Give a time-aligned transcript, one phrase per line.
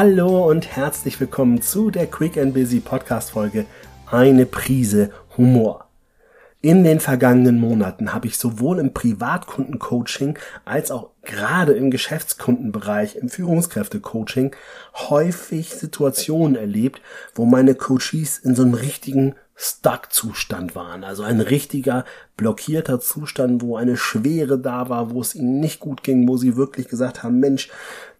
[0.00, 3.66] Hallo und herzlich willkommen zu der Quick and Busy Podcast Folge
[4.06, 5.88] Eine Prise Humor.
[6.60, 13.28] In den vergangenen Monaten habe ich sowohl im Privatkundencoaching als auch gerade im Geschäftskundenbereich, im
[13.28, 14.54] Führungskräftecoaching
[14.94, 17.02] häufig Situationen erlebt,
[17.34, 21.02] wo meine Coaches in so einem richtigen Stuck-Zustand waren.
[21.02, 22.04] Also ein richtiger
[22.36, 26.56] blockierter Zustand, wo eine Schwere da war, wo es ihnen nicht gut ging, wo sie
[26.56, 27.68] wirklich gesagt haben, Mensch,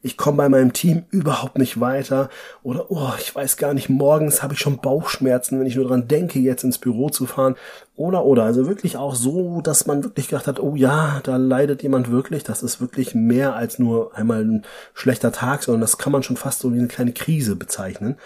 [0.03, 2.29] ich komme bei meinem Team überhaupt nicht weiter
[2.65, 6.09] oder oh, ich weiß gar nicht, morgens habe ich schon Bauchschmerzen, wenn ich nur dran
[6.09, 7.55] denke, jetzt ins Büro zu fahren
[7.95, 11.85] oder oder also wirklich auch so, dass man wirklich gedacht hat, oh ja, da leidet
[11.85, 16.13] jemand wirklich, das ist wirklich mehr als nur einmal ein schlechter Tag, sondern das kann
[16.13, 18.17] man schon fast so wie eine kleine Krise bezeichnen.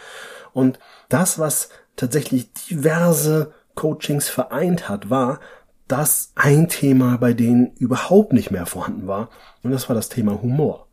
[0.55, 5.41] Und das, was tatsächlich diverse Coachings vereint hat, war,
[5.89, 9.29] dass ein Thema bei denen überhaupt nicht mehr vorhanden war.
[9.63, 10.87] Und das war das Thema Humor.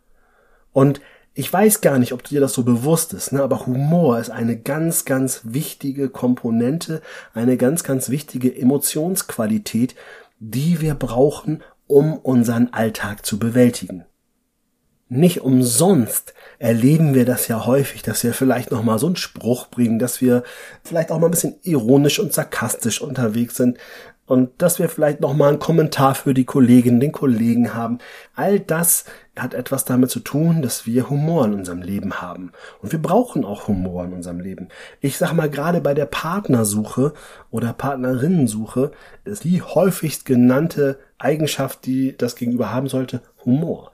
[0.73, 1.01] Und
[1.33, 3.41] ich weiß gar nicht, ob dir das so bewusst ist, ne?
[3.41, 7.01] aber Humor ist eine ganz, ganz wichtige Komponente,
[7.33, 9.95] eine ganz, ganz wichtige Emotionsqualität,
[10.39, 14.05] die wir brauchen, um unseren Alltag zu bewältigen.
[15.11, 19.67] Nicht umsonst erleben wir das ja häufig, dass wir vielleicht noch mal so einen Spruch
[19.67, 20.43] bringen, dass wir
[20.83, 23.79] vielleicht auch mal ein bisschen ironisch und sarkastisch unterwegs sind
[24.27, 27.97] und dass wir vielleicht noch mal einen Kommentar für die Kolleginnen, den Kollegen haben.
[28.35, 32.51] All das hat etwas damit zu tun, dass wir Humor in unserem Leben haben.
[32.79, 34.67] Und wir brauchen auch Humor in unserem Leben.
[35.01, 37.13] Ich sag mal, gerade bei der Partnersuche
[37.49, 38.91] oder Partnerinnensuche
[39.25, 43.91] ist die häufigst genannte Eigenschaft, die das Gegenüber haben sollte, Humor.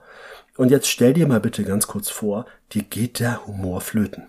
[0.56, 4.26] Und jetzt stell dir mal bitte ganz kurz vor, dir geht der Humor flöten.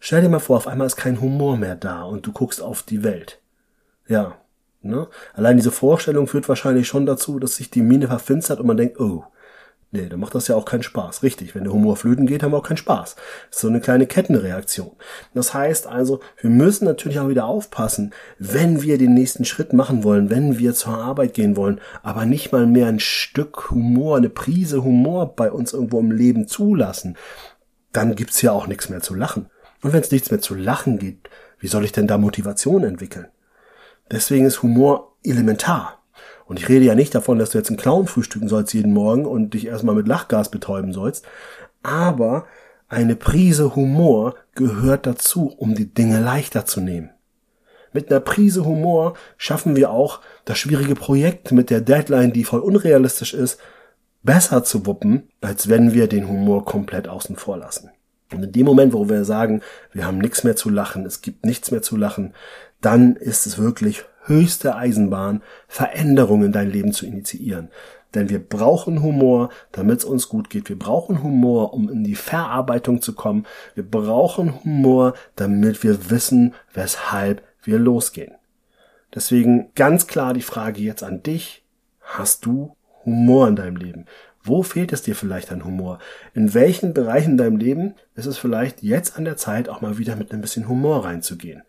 [0.00, 2.82] Stell dir mal vor, auf einmal ist kein Humor mehr da und du guckst auf
[2.82, 3.40] die Welt.
[4.06, 4.36] Ja,
[4.80, 5.08] ne?
[5.34, 9.00] Allein diese Vorstellung führt wahrscheinlich schon dazu, dass sich die Mine verfinstert und man denkt,
[9.00, 9.24] oh,
[9.90, 11.22] Nee, dann macht das ja auch keinen Spaß.
[11.22, 13.16] Richtig, wenn der Humor flöten geht, haben wir auch keinen Spaß.
[13.50, 14.92] So eine kleine Kettenreaktion.
[15.32, 20.04] Das heißt also, wir müssen natürlich auch wieder aufpassen, wenn wir den nächsten Schritt machen
[20.04, 24.28] wollen, wenn wir zur Arbeit gehen wollen, aber nicht mal mehr ein Stück Humor, eine
[24.28, 27.16] Prise Humor bei uns irgendwo im Leben zulassen,
[27.92, 29.48] dann gibt's ja auch nichts mehr zu lachen.
[29.82, 31.30] Und wenn es nichts mehr zu lachen gibt,
[31.60, 33.28] wie soll ich denn da Motivation entwickeln?
[34.10, 35.97] Deswegen ist Humor elementar.
[36.48, 39.26] Und ich rede ja nicht davon, dass du jetzt einen Clown frühstücken sollst jeden Morgen
[39.26, 41.26] und dich erstmal mit Lachgas betäuben sollst.
[41.82, 42.46] Aber
[42.88, 47.10] eine Prise Humor gehört dazu, um die Dinge leichter zu nehmen.
[47.92, 52.60] Mit einer Prise Humor schaffen wir auch das schwierige Projekt mit der Deadline, die voll
[52.60, 53.60] unrealistisch ist,
[54.22, 57.90] besser zu wuppen, als wenn wir den Humor komplett außen vor lassen.
[58.32, 59.60] Und in dem Moment, wo wir sagen,
[59.92, 62.34] wir haben nichts mehr zu lachen, es gibt nichts mehr zu lachen,
[62.80, 67.70] dann ist es wirklich höchste Eisenbahn, Veränderungen in dein Leben zu initiieren.
[68.14, 70.68] Denn wir brauchen Humor, damit es uns gut geht.
[70.68, 73.46] Wir brauchen Humor, um in die Verarbeitung zu kommen.
[73.74, 78.34] Wir brauchen Humor, damit wir wissen, weshalb wir losgehen.
[79.14, 81.64] Deswegen ganz klar die Frage jetzt an dich.
[82.00, 82.74] Hast du
[83.04, 84.06] Humor in deinem Leben?
[84.42, 85.98] Wo fehlt es dir vielleicht an Humor?
[86.32, 89.98] In welchen Bereichen in deinem Leben ist es vielleicht jetzt an der Zeit, auch mal
[89.98, 91.62] wieder mit ein bisschen Humor reinzugehen?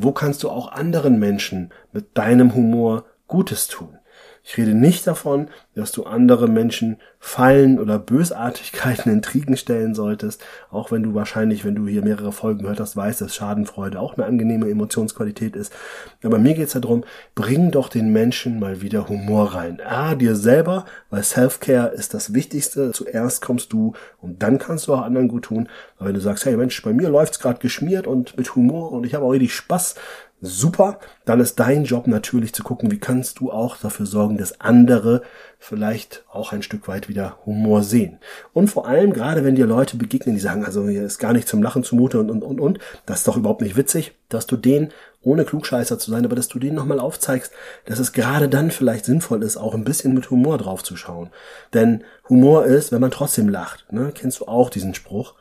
[0.00, 3.97] Wo kannst du auch anderen Menschen mit deinem Humor Gutes tun?
[4.44, 10.90] Ich rede nicht davon, dass du andere Menschen Fallen oder Bösartigkeiten, Intrigen stellen solltest, auch
[10.90, 14.26] wenn du wahrscheinlich, wenn du hier mehrere Folgen gehört hast, weißt, dass Schadenfreude auch eine
[14.26, 15.72] angenehme Emotionsqualität ist.
[16.22, 17.04] Aber mir geht's darum,
[17.34, 19.80] bring doch den Menschen mal wieder Humor rein.
[19.84, 22.92] Ah, dir selber, weil Self-Care ist das Wichtigste.
[22.92, 25.68] Zuerst kommst du und dann kannst du auch anderen gut tun.
[25.96, 29.04] Aber wenn du sagst, hey Mensch, bei mir läuft's gerade geschmiert und mit Humor und
[29.04, 29.96] ich habe auch richtig Spaß,
[30.40, 30.98] super.
[31.24, 35.22] Dann ist dein Job natürlich zu gucken, wie kannst du auch dafür sorgen, dass andere
[35.58, 38.18] vielleicht auch ein Stück weit wieder Humor sehen.
[38.52, 41.48] Und vor allem, gerade wenn dir Leute begegnen, die sagen, also hier ist gar nicht
[41.48, 44.56] zum Lachen zumute und, und, und, und, das ist doch überhaupt nicht witzig, dass du
[44.56, 47.52] den, ohne Klugscheißer zu sein, aber dass du denen nochmal aufzeigst,
[47.86, 51.30] dass es gerade dann vielleicht sinnvoll ist, auch ein bisschen mit Humor draufzuschauen.
[51.74, 53.92] Denn Humor ist, wenn man trotzdem lacht.
[53.92, 54.12] Ne?
[54.14, 55.34] Kennst du auch diesen Spruch?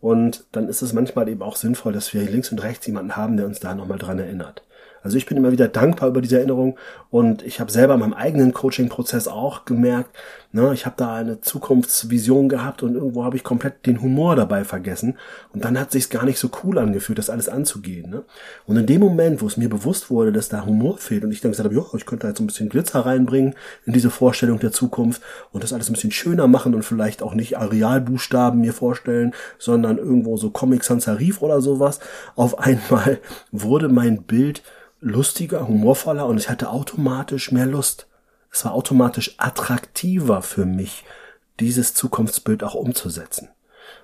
[0.00, 3.36] Und dann ist es manchmal eben auch sinnvoll, dass wir links und rechts jemanden haben,
[3.36, 4.62] der uns da nochmal dran erinnert.
[5.02, 6.76] Also ich bin immer wieder dankbar über diese Erinnerung
[7.10, 10.14] und ich habe selber in meinem eigenen Coaching-Prozess auch gemerkt,
[10.52, 14.64] ne, ich habe da eine Zukunftsvision gehabt und irgendwo habe ich komplett den Humor dabei
[14.64, 15.16] vergessen
[15.52, 18.10] und dann hat sich's gar nicht so cool angefühlt, das alles anzugehen.
[18.10, 18.24] Ne?
[18.66, 21.40] Und in dem Moment, wo es mir bewusst wurde, dass da Humor fehlt und ich
[21.40, 23.54] dann gesagt habe, ja, ich könnte da jetzt ein bisschen Glitzer reinbringen
[23.86, 25.22] in diese Vorstellung der Zukunft
[25.52, 29.98] und das alles ein bisschen schöner machen und vielleicht auch nicht Arealbuchstaben mir vorstellen, sondern
[29.98, 32.00] irgendwo so Comic Sans Serif oder sowas.
[32.36, 33.18] Auf einmal
[33.50, 34.62] wurde mein Bild
[35.00, 38.06] lustiger, humorvoller und ich hatte automatisch mehr Lust.
[38.52, 41.04] Es war automatisch attraktiver für mich,
[41.60, 43.48] dieses Zukunftsbild auch umzusetzen.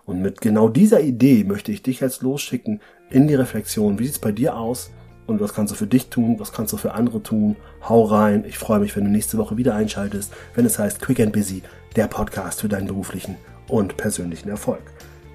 [0.05, 3.99] Und mit genau dieser Idee möchte ich dich jetzt losschicken in die Reflexion.
[3.99, 4.91] Wie sieht's bei dir aus?
[5.27, 6.39] Und was kannst du für dich tun?
[6.39, 7.57] Was kannst du für andere tun?
[7.89, 8.45] Hau rein.
[8.47, 11.63] Ich freue mich, wenn du nächste Woche wieder einschaltest, wenn es heißt Quick and Busy,
[11.97, 13.37] der Podcast für deinen beruflichen
[13.69, 14.83] und persönlichen Erfolg.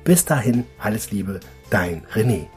[0.05, 2.47] Bis dahin, alles Liebe, dein René.